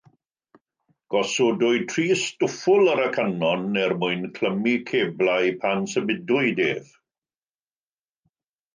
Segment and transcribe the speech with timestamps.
[1.15, 6.95] Gosodwyd tri stwffwl ar y canon er mwyn clymu ceblau pan symudwyd ef.